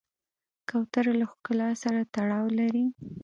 [0.69, 2.85] کوتره له ښکلا سره تړاو لري.